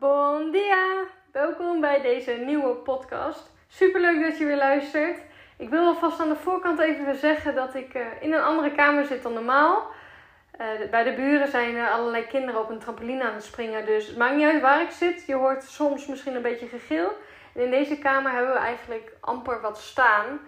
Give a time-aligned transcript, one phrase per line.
[0.00, 1.04] Bon dia!
[1.32, 3.50] Welkom bij deze nieuwe podcast.
[3.68, 5.18] Superleuk dat je weer luistert.
[5.56, 9.04] Ik wil alvast aan de voorkant even zeggen dat ik uh, in een andere kamer
[9.04, 9.86] zit dan normaal.
[10.60, 13.86] Uh, bij de buren zijn er allerlei kinderen op een trampoline aan het springen.
[13.86, 15.26] Dus het maakt niet uit waar ik zit.
[15.26, 17.12] Je hoort soms misschien een beetje gegil.
[17.54, 20.40] En in deze kamer hebben we eigenlijk amper wat staan.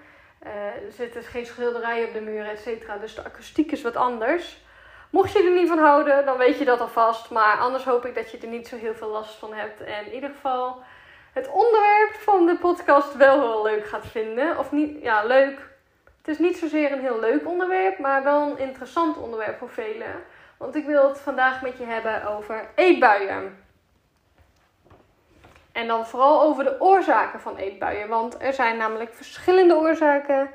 [0.46, 0.50] Uh,
[0.86, 2.96] er zitten geen schilderijen op de muren, et cetera.
[2.96, 4.64] Dus de akoestiek is wat anders.
[5.12, 7.30] Mocht je er niet van houden, dan weet je dat alvast.
[7.30, 9.80] Maar anders hoop ik dat je er niet zo heel veel last van hebt.
[9.80, 10.82] En in ieder geval
[11.32, 14.58] het onderwerp van de podcast wel heel leuk gaat vinden.
[14.58, 15.70] Of niet, ja, leuk.
[16.18, 20.22] Het is niet zozeer een heel leuk onderwerp, maar wel een interessant onderwerp voor velen.
[20.56, 23.64] Want ik wil het vandaag met je hebben over eetbuien.
[25.72, 28.08] En dan vooral over de oorzaken van eetbuien.
[28.08, 30.50] Want er zijn namelijk verschillende oorzaken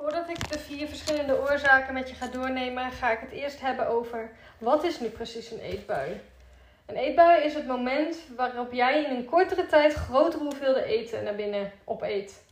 [0.00, 3.88] Voordat ik de vier verschillende oorzaken met je ga doornemen, ga ik het eerst hebben
[3.88, 6.20] over wat is nu precies een eetbui.
[6.86, 11.34] Een eetbui is het moment waarop jij in een kortere tijd grotere hoeveelheden eten naar
[11.34, 12.44] binnen opeet.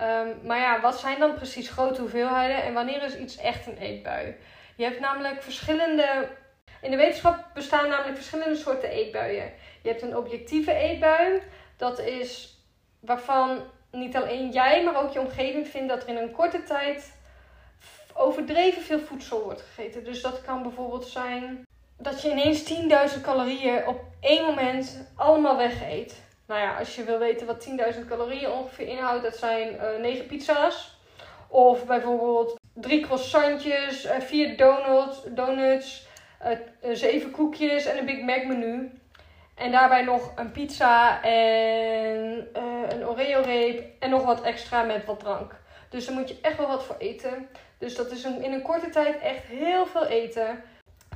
[0.00, 3.78] Um, maar ja, wat zijn dan precies grote hoeveelheden en wanneer is iets echt een
[3.78, 4.36] eetbui?
[4.76, 6.28] Je hebt namelijk verschillende.
[6.80, 9.52] In de wetenschap bestaan namelijk verschillende soorten eetbuien.
[9.82, 11.42] Je hebt een objectieve eetbui,
[11.76, 12.58] dat is
[13.00, 17.12] waarvan niet alleen jij, maar ook je omgeving vindt dat er in een korte tijd
[18.14, 20.04] overdreven veel voedsel wordt gegeten.
[20.04, 21.66] Dus dat kan bijvoorbeeld zijn
[21.98, 22.74] dat je ineens
[23.16, 26.22] 10.000 calorieën op één moment allemaal wegeet.
[26.46, 30.00] Nou ja, als je wil weten wat 10.000 calorieën ongeveer inhoudt, dat zijn uh, eh,
[30.00, 30.96] 9 pizza's.
[31.48, 36.06] Of bijvoorbeeld 3 croissantjes, 4 uh, donuts, donuts
[36.82, 39.01] uh, 7 koekjes en een Big Mac menu.
[39.54, 45.20] En daarbij nog een pizza en uh, een Oreo-reep en nog wat extra met wat
[45.20, 45.54] drank.
[45.88, 47.48] Dus daar moet je echt wel wat voor eten.
[47.78, 50.62] Dus dat is in een korte tijd echt heel veel eten.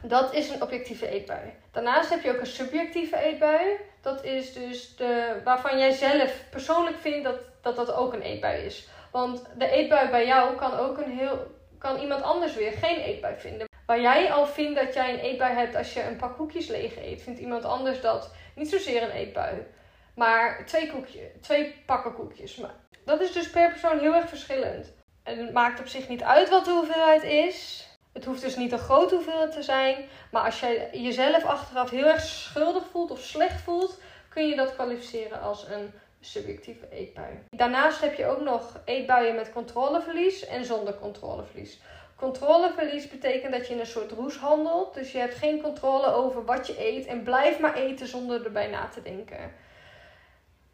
[0.03, 1.55] Dat is een objectieve eetbui.
[1.71, 3.77] Daarnaast heb je ook een subjectieve eetbui.
[4.01, 8.65] Dat is dus de, waarvan jij zelf persoonlijk vindt dat, dat dat ook een eetbui
[8.65, 8.89] is.
[9.11, 11.39] Want de eetbui bij jou kan ook een heel,
[11.79, 13.66] kan iemand anders weer geen eetbui vinden.
[13.87, 16.97] Waar jij al vindt dat jij een eetbui hebt als je een pak koekjes leeg
[16.97, 19.67] eet, vindt iemand anders dat niet zozeer een eetbui.
[20.15, 22.57] Maar twee, koekjes, twee pakken koekjes.
[22.57, 22.75] Maar
[23.05, 24.93] dat is dus per persoon heel erg verschillend.
[25.23, 27.89] En het maakt op zich niet uit wat de hoeveelheid is.
[28.13, 30.05] Het hoeft dus niet een grote hoeveelheid te zijn.
[30.31, 34.75] Maar als jij jezelf achteraf heel erg schuldig voelt of slecht voelt, kun je dat
[34.75, 37.39] kwalificeren als een subjectieve eetbui.
[37.51, 41.81] Daarnaast heb je ook nog eetbuien met controleverlies en zonder controleverlies.
[42.17, 44.95] Controleverlies betekent dat je in een soort roes handelt.
[44.95, 48.67] Dus je hebt geen controle over wat je eet en blijf maar eten zonder erbij
[48.67, 49.53] na te denken.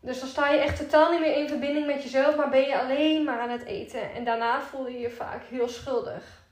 [0.00, 2.78] Dus dan sta je echt totaal niet meer in verbinding met jezelf, maar ben je
[2.78, 4.12] alleen maar aan het eten.
[4.12, 6.42] En daarna voel je je vaak heel schuldig.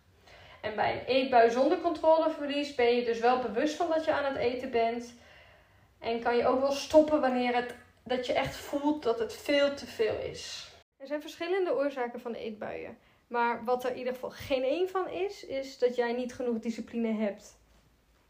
[0.60, 4.24] En bij een eetbui zonder controleverlies ben je dus wel bewust van dat je aan
[4.24, 5.14] het eten bent.
[5.98, 7.74] En kan je ook wel stoppen wanneer het,
[8.04, 10.70] dat je echt voelt dat het veel te veel is.
[10.96, 12.98] Er zijn verschillende oorzaken van eetbuien.
[13.30, 16.58] Maar wat er in ieder geval geen één van is, is dat jij niet genoeg
[16.58, 17.58] discipline hebt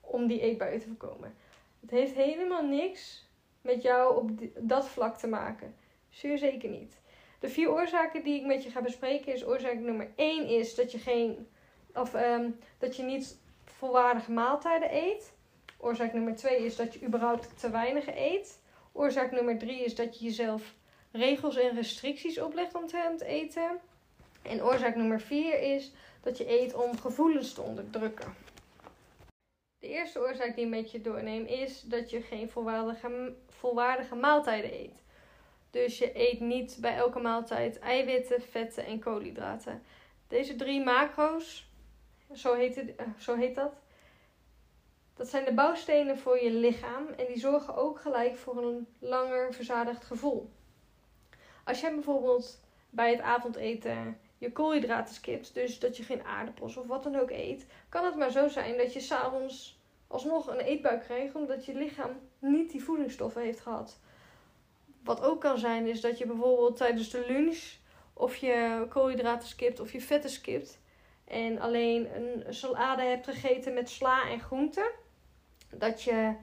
[0.00, 1.34] om die eetbuien te voorkomen.
[1.80, 3.28] Het heeft helemaal niks
[3.60, 5.74] met jou op dat vlak te maken.
[6.08, 7.00] Zeer zeker niet.
[7.38, 10.92] De vier oorzaken die ik met je ga bespreken is oorzaak nummer 1 is dat
[10.92, 11.48] je geen
[11.94, 15.32] of um, dat je niet volwaardige maaltijden eet.
[15.78, 18.62] Oorzaak nummer 2 is dat je überhaupt te weinig eet.
[18.92, 20.74] Oorzaak nummer 3 is dat je jezelf
[21.10, 23.80] regels en restricties oplegt om te eten.
[24.42, 28.34] En oorzaak nummer 4 is dat je eet om gevoelens te onderdrukken.
[29.78, 34.72] De eerste oorzaak die ik met je doorneem is dat je geen volwaardige, volwaardige maaltijden
[34.72, 35.02] eet.
[35.70, 39.82] Dus je eet niet bij elke maaltijd eiwitten, vetten en koolhydraten.
[40.28, 41.70] Deze drie macro's,
[42.32, 43.72] zo heet, het, eh, zo heet dat,
[45.14, 49.54] dat zijn de bouwstenen voor je lichaam en die zorgen ook gelijk voor een langer
[49.54, 50.50] verzadigd gevoel.
[51.64, 56.86] Als jij bijvoorbeeld bij het avondeten je koolhydraten skipt, dus dat je geen aardappels of
[56.86, 61.02] wat dan ook eet, kan het maar zo zijn dat je s'avonds alsnog een eetbuik
[61.02, 64.00] krijgt omdat je lichaam niet die voedingsstoffen heeft gehad.
[65.04, 67.74] Wat ook kan zijn is dat je bijvoorbeeld tijdens de lunch
[68.12, 70.80] of je koolhydraten skipt of je vetten skipt
[71.24, 74.90] en alleen een salade hebt gegeten met sla en groenten,
[75.70, 76.34] dat je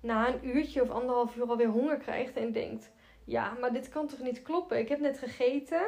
[0.00, 2.90] na een uurtje of anderhalf uur alweer honger krijgt en denkt:
[3.24, 4.78] ja, maar dit kan toch niet kloppen?
[4.78, 5.82] Ik heb net gegeten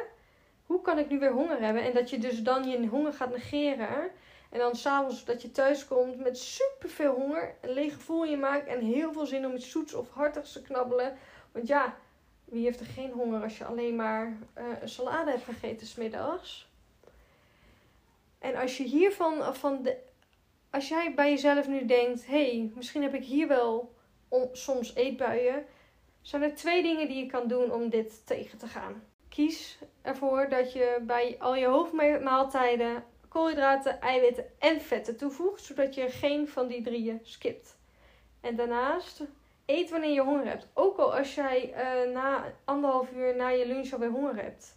[0.65, 1.83] hoe kan ik nu weer honger hebben?
[1.83, 4.11] En dat je dus dan je honger gaat negeren.
[4.49, 8.37] En dan s'avonds dat je thuis komt met superveel honger, een leeg gevoel in je
[8.37, 11.17] maakt en heel veel zin om iets zoets of hartigs te knabbelen.
[11.51, 11.95] Want ja,
[12.45, 16.69] wie heeft er geen honger als je alleen maar uh, een salade hebt gegeten smiddags?
[18.39, 19.97] En als je hiervan, van de,
[20.69, 23.93] als jij bij jezelf nu denkt, hé, hey, misschien heb ik hier wel
[24.27, 25.65] om, soms eetbuien,
[26.21, 29.03] zijn er twee dingen die je kan doen om dit tegen te gaan.
[29.35, 36.09] Kies ervoor dat je bij al je hoofdmaaltijden koolhydraten, eiwitten en vetten toevoegt, zodat je
[36.09, 37.77] geen van die drieën skipt.
[38.41, 39.23] En daarnaast
[39.65, 40.67] eet wanneer je honger hebt.
[40.73, 44.75] Ook al als jij uh, na anderhalf uur na je lunch alweer honger hebt.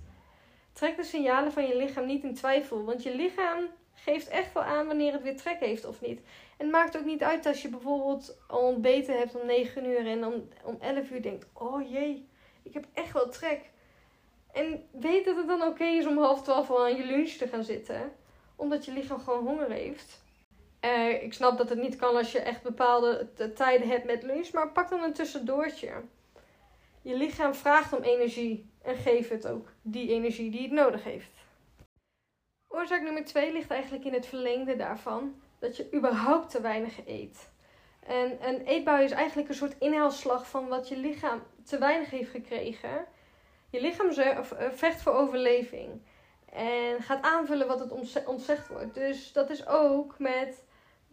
[0.73, 4.63] Trek de signalen van je lichaam niet in twijfel, want je lichaam geeft echt wel
[4.63, 6.21] aan wanneer het weer trek heeft of niet.
[6.57, 10.07] En het maakt ook niet uit als je bijvoorbeeld al ontbeten hebt om 9 uur
[10.07, 12.29] en om, om 11 uur denkt: Oh jee,
[12.63, 13.71] ik heb echt wel trek.
[14.59, 17.49] En weet dat het dan oké is om half twaalf al aan je lunch te
[17.49, 18.13] gaan zitten,
[18.57, 20.23] omdat je lichaam gewoon honger heeft.
[20.85, 24.53] Uh, ik snap dat het niet kan als je echt bepaalde tijden hebt met lunch,
[24.53, 25.93] maar pak dan een tussendoortje.
[27.03, 31.31] Je lichaam vraagt om energie en geef het ook die energie die het nodig heeft.
[32.69, 37.51] Oorzaak nummer 2 ligt eigenlijk in het verlengde daarvan dat je überhaupt te weinig eet.
[38.07, 42.31] En een eetbui is eigenlijk een soort inhaalslag van wat je lichaam te weinig heeft
[42.31, 43.07] gekregen.
[43.71, 46.03] Je lichaam eh, vecht voor overleving
[46.53, 48.95] en gaat aanvullen wat het ontzegd wordt.
[48.95, 50.65] Dus dat is ook met,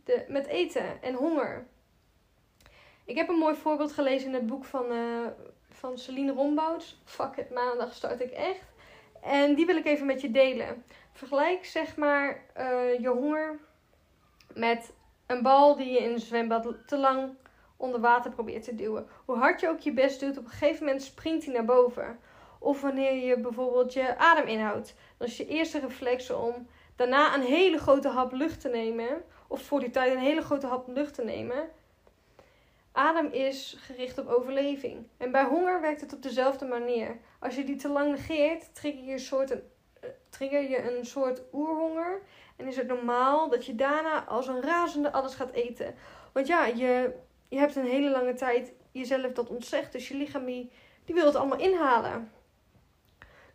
[0.04, 1.68] de, met eten en honger.
[3.06, 5.28] Ik heb een mooi voorbeeld gelezen in het boek van, uh,
[5.70, 7.02] van Celine Rombouts.
[7.04, 8.74] Fuck it, maandag start ik echt.
[9.22, 10.84] En die wil ik even met je delen.
[11.12, 13.60] Vergelijk zeg maar uh, je honger
[14.54, 14.94] met
[15.26, 17.36] een bal die je in een zwembad te lang
[17.78, 19.08] onder water probeert te duwen.
[19.26, 22.20] Hoe hard je ook je best doet, op een gegeven moment springt hij naar boven.
[22.66, 24.96] Of wanneer je bijvoorbeeld je adem inhoudt.
[25.18, 29.24] Dan is je eerste reflex om daarna een hele grote hap lucht te nemen.
[29.48, 31.70] Of voor die tijd een hele grote hap lucht te nemen.
[32.92, 35.08] Adem is gericht op overleving.
[35.18, 37.18] En bij honger werkt het op dezelfde manier.
[37.40, 39.64] Als je die te lang negeert, trigger je een soort, een,
[40.02, 42.22] eh, trigger je een soort oerhonger.
[42.56, 45.96] En is het normaal dat je daarna als een razende alles gaat eten.
[46.34, 47.14] Want ja, je,
[47.48, 49.92] je hebt een hele lange tijd jezelf dat ontzegd.
[49.92, 50.72] Dus je lichaam die,
[51.06, 52.32] die wil het allemaal inhalen.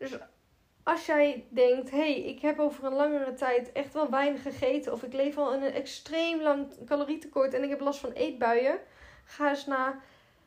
[0.00, 0.19] Dus
[0.82, 4.93] als jij denkt, hé, hey, ik heb over een langere tijd echt wel weinig gegeten.
[4.93, 8.79] Of ik leef al in een extreem lang calorietekort en ik heb last van eetbuien.
[9.25, 10.02] Ga eens naar,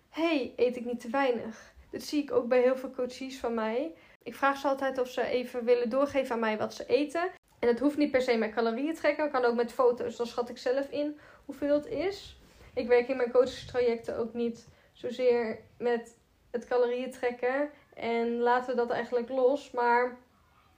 [0.10, 1.74] hé, hey, eet ik niet te weinig?
[1.90, 3.96] Dit zie ik ook bij heel veel coaches van mij.
[4.24, 7.32] Ik vraag ze altijd of ze even willen doorgeven aan mij wat ze eten.
[7.60, 9.32] En het hoeft niet per se met calorieën trekken.
[9.32, 10.16] Kan ook met foto's.
[10.16, 12.38] Dan schat ik zelf in hoeveel het is.
[12.74, 16.18] Ik werk in mijn coachingstrajecten ook niet zozeer met
[16.52, 17.70] het calorieën trekken.
[17.95, 19.72] En laten we dat eigenlijk los.
[19.72, 20.18] Maar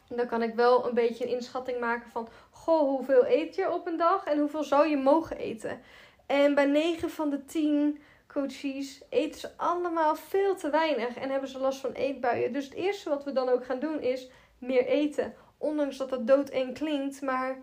[0.10, 2.28] dan kan ik wel een beetje een inschatting maken van...
[2.52, 4.26] Goh, hoeveel eet je op een dag?
[4.26, 5.82] En hoeveel zou je mogen eten?
[6.26, 11.16] En bij 9 van de 10 coaches eten ze allemaal veel te weinig.
[11.16, 12.54] En hebben ze last van eetbuien.
[12.54, 15.34] Dus het eerste wat we dan ook gaan doen is meer eten.
[15.58, 17.22] Ondanks dat dat doodeng klinkt.
[17.22, 17.58] Maar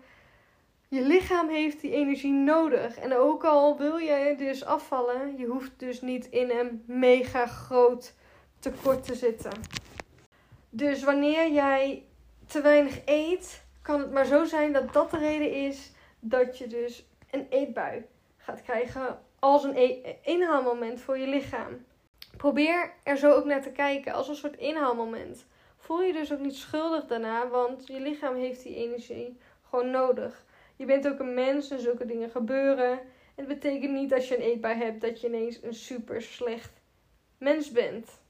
[0.87, 2.97] je lichaam heeft die energie nodig.
[2.97, 8.13] En ook al wil je dus afvallen, je hoeft dus niet in een mega groot
[8.63, 9.51] tekort te zitten.
[10.69, 12.05] Dus wanneer jij
[12.47, 16.67] te weinig eet, kan het maar zo zijn dat dat de reden is dat je
[16.67, 18.05] dus een eetbui
[18.37, 21.85] gaat krijgen als een e inhaalmoment voor je lichaam.
[22.37, 25.45] Probeer er zo ook naar te kijken als een soort inhaalmoment.
[25.77, 29.37] Voel je dus ook niet schuldig daarna, want je lichaam heeft die energie
[29.69, 30.45] gewoon nodig.
[30.75, 32.99] Je bent ook een mens en zulke dingen gebeuren.
[33.35, 36.81] Het betekent niet als je een eetbui hebt dat je ineens een super slecht
[37.37, 38.21] mens bent.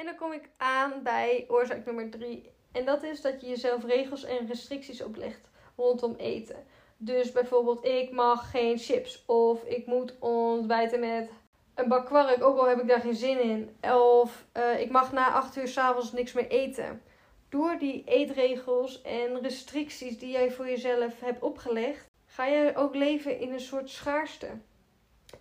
[0.00, 2.52] En dan kom ik aan bij oorzaak nummer drie.
[2.72, 6.66] En dat is dat je jezelf regels en restricties oplegt rondom eten.
[6.96, 9.24] Dus bijvoorbeeld, ik mag geen chips.
[9.26, 11.30] Of ik moet ontbijten met
[11.74, 13.76] een bak kwark, ook al heb ik daar geen zin in.
[13.92, 17.02] Of uh, ik mag na 8 uur s'avonds niks meer eten.
[17.48, 23.38] Door die eetregels en restricties die jij voor jezelf hebt opgelegd, ga je ook leven
[23.38, 24.48] in een soort schaarste.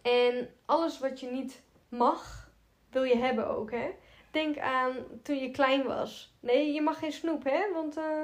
[0.01, 2.51] En alles wat je niet mag,
[2.89, 3.89] wil je hebben ook, hè?
[4.31, 6.33] Denk aan toen je klein was.
[6.39, 7.71] Nee, je mag geen snoep, hè?
[7.73, 8.23] Want uh,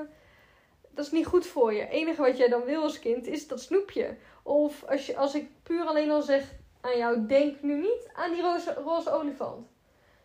[0.90, 1.82] dat is niet goed voor je.
[1.82, 4.18] Het enige wat jij dan wil als kind is dat snoepje.
[4.44, 8.32] Of als, je, als ik puur alleen al zeg aan jou, denk nu niet aan
[8.32, 9.68] die roze, roze olifant.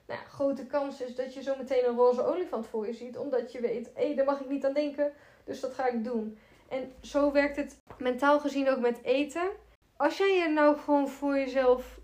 [0.07, 3.19] Nou grote kans is dat je zo meteen een roze olifant voor je ziet.
[3.19, 5.13] Omdat je weet, hé, daar mag ik niet aan denken.
[5.45, 6.39] Dus dat ga ik doen.
[6.69, 9.51] En zo werkt het mentaal gezien ook met eten.
[9.97, 11.99] Als jij er nou gewoon voor jezelf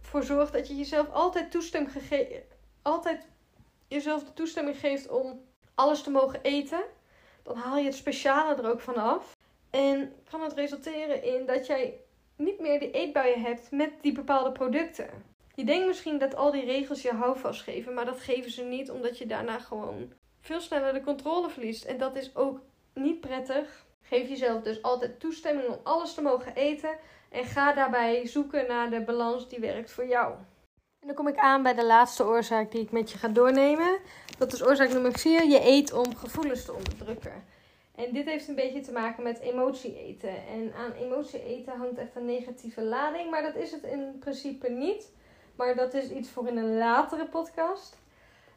[0.00, 1.92] voor zorgt dat je jezelf altijd toestemming,
[2.82, 3.26] altijd
[3.88, 5.40] jezelf de toestemming geeft om
[5.74, 6.84] alles te mogen eten
[7.42, 9.36] dan haal je het speciale er ook van af.
[9.70, 12.00] En kan het resulteren in dat jij
[12.36, 15.10] niet meer die eetbuien hebt met die bepaalde producten.
[15.54, 18.90] Je denkt misschien dat al die regels je houvast geven, maar dat geven ze niet
[18.90, 21.84] omdat je daarna gewoon veel sneller de controle verliest.
[21.84, 22.60] En dat is ook
[22.94, 23.86] niet prettig.
[24.02, 26.98] Geef jezelf dus altijd toestemming om alles te mogen eten
[27.30, 30.34] en ga daarbij zoeken naar de balans die werkt voor jou.
[31.02, 33.98] En dan kom ik aan bij de laatste oorzaak die ik met je ga doornemen.
[34.38, 35.44] Dat is oorzaak nummer 4.
[35.44, 37.44] Je eet om gevoelens te onderdrukken.
[37.94, 40.46] En dit heeft een beetje te maken met emotie eten.
[40.46, 43.30] En aan emotie eten hangt echt een negatieve lading.
[43.30, 45.12] Maar dat is het in principe niet.
[45.56, 47.98] Maar dat is iets voor in een latere podcast.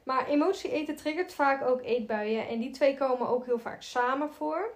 [0.04, 2.48] Maar emotie eten triggert vaak ook eetbuien.
[2.48, 4.74] En die twee komen ook heel vaak samen voor.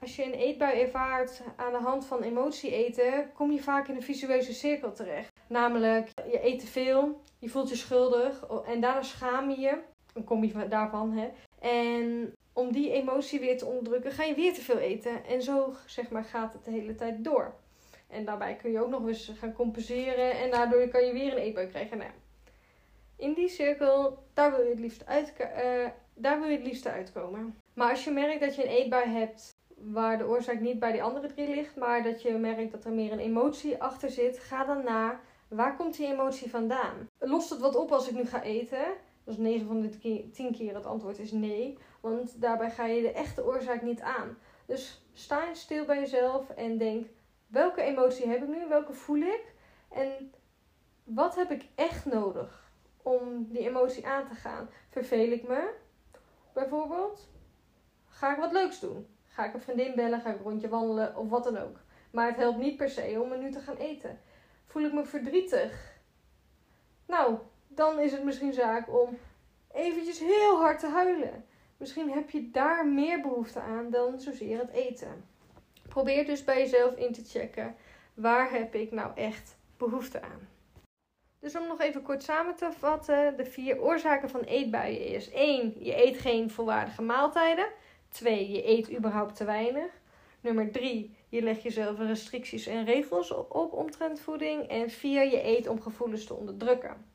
[0.00, 3.96] Als je een eetbui ervaart aan de hand van emotie eten, kom je vaak in
[3.96, 5.37] een visueuze cirkel terecht.
[5.48, 9.78] Namelijk, je eet te veel, je voelt je schuldig en daarna schaam je je.
[10.24, 11.28] Kom je daarvan, hè.
[11.60, 15.24] En om die emotie weer te onderdrukken, ga je weer te veel eten.
[15.24, 17.54] En zo, zeg maar, gaat het de hele tijd door.
[18.08, 21.38] En daarbij kun je ook nog eens gaan compenseren en daardoor kan je weer een
[21.38, 21.98] eetbui krijgen.
[21.98, 22.10] Nou,
[23.16, 26.86] in die cirkel, daar wil je het liefst uit, uh, daar wil je het liefst
[26.86, 27.58] uitkomen.
[27.74, 31.02] Maar als je merkt dat je een eetbui hebt waar de oorzaak niet bij die
[31.02, 34.64] andere drie ligt, maar dat je merkt dat er meer een emotie achter zit, ga
[34.64, 37.08] dan naar waar komt die emotie vandaan?
[37.18, 38.84] Lost het wat op als ik nu ga eten?
[39.24, 43.12] Is 9 van de 10 keer het antwoord is nee, want daarbij ga je de
[43.12, 44.38] echte oorzaak niet aan.
[44.66, 47.06] Dus sta stil bij jezelf en denk:
[47.46, 48.68] welke emotie heb ik nu?
[48.68, 49.54] Welke voel ik?
[49.88, 50.32] En
[51.04, 52.70] wat heb ik echt nodig
[53.02, 54.68] om die emotie aan te gaan?
[54.88, 55.74] Verveel ik me?
[56.52, 57.28] Bijvoorbeeld?
[58.08, 59.06] Ga ik wat leuks doen?
[59.26, 60.20] Ga ik een vriendin bellen?
[60.20, 61.16] Ga ik een rondje wandelen?
[61.16, 61.76] Of wat dan ook.
[62.10, 64.20] Maar het helpt niet per se om er nu te gaan eten.
[64.78, 66.00] Voel ik me verdrietig?
[67.06, 69.18] Nou, dan is het misschien zaak om
[69.72, 71.44] eventjes heel hard te huilen.
[71.76, 75.24] Misschien heb je daar meer behoefte aan dan zozeer het eten.
[75.88, 77.76] Probeer dus bij jezelf in te checken.
[78.14, 80.48] Waar heb ik nou echt behoefte aan?
[81.38, 85.84] Dus om nog even kort samen te vatten, de vier oorzaken van eetbuien is 1.
[85.84, 87.68] Je eet geen volwaardige maaltijden.
[88.08, 88.50] 2.
[88.50, 89.97] Je eet überhaupt te weinig.
[90.40, 91.16] Nummer 3.
[91.28, 94.68] Je legt jezelf restricties en regels op omtrent voeding.
[94.68, 95.30] En 4.
[95.30, 97.06] Je eet om gevoelens te onderdrukken.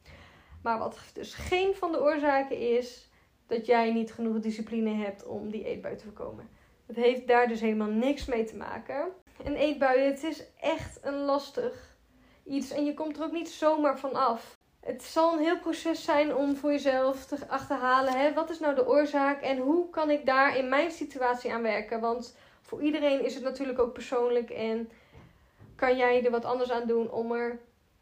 [0.64, 3.10] Maar wat dus geen van de oorzaken is,
[3.48, 6.50] dat jij niet genoeg discipline hebt om die eetbui te voorkomen.
[6.86, 9.08] Het heeft daar dus helemaal niks mee te maken.
[9.44, 11.98] Een eetbui, het is echt een lastig
[12.46, 14.58] iets en je komt er ook niet zomaar van af.
[14.80, 18.20] Het zal een heel proces zijn om voor jezelf te achterhalen.
[18.20, 18.34] Hè?
[18.34, 22.00] Wat is nou de oorzaak en hoe kan ik daar in mijn situatie aan werken?
[22.00, 22.38] Want
[22.74, 24.90] voor iedereen is het natuurlijk ook persoonlijk en
[25.76, 27.60] kan jij er wat anders aan doen om er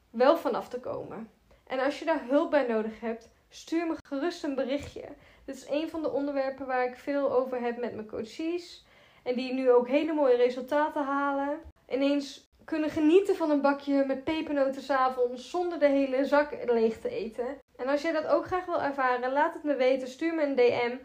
[0.10, 1.30] wel vanaf te komen.
[1.68, 5.04] En als je daar hulp bij nodig hebt, stuur me gerust een berichtje.
[5.46, 8.86] Dit is een van de onderwerpen waar ik veel over heb met mijn coaches.
[9.24, 11.60] En die nu ook hele mooie resultaten halen.
[11.90, 17.10] Ineens kunnen genieten van een bakje met pepernoten s'avonds zonder de hele zak leeg te
[17.10, 17.46] eten.
[17.76, 20.08] En als jij dat ook graag wil ervaren, laat het me weten.
[20.08, 20.96] Stuur me een DM.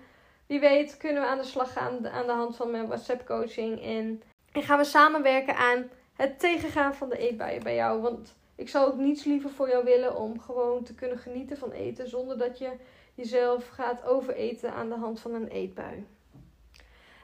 [0.46, 3.82] Wie weet kunnen we aan de slag gaan aan de hand van mijn WhatsApp coaching.
[3.82, 4.22] En,
[4.52, 8.00] en gaan we samenwerken aan het tegengaan van de eetbuien bij jou.
[8.00, 11.70] Want ik zou ook niets liever voor jou willen om gewoon te kunnen genieten van
[11.70, 12.72] eten zonder dat je
[13.14, 16.06] jezelf gaat overeten aan de hand van een eetbui.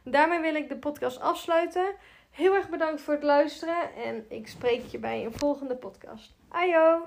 [0.04, 1.94] Daarmee wil ik de podcast afsluiten.
[2.30, 6.34] Heel erg bedankt voor het luisteren en ik spreek je bij een volgende podcast.
[6.48, 7.02] Ajo!